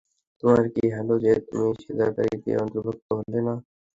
তোমার 0.43 0.63
কি 0.73 0.85
হলো 0.95 1.13
যে, 1.25 1.31
তুমি 1.47 1.67
সিজদাকারীদের 1.81 2.55
অন্তর্ভুক্ত 2.63 3.07
হলে 3.19 3.39
না? 3.47 3.55